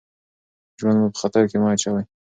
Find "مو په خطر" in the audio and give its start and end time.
1.01-1.43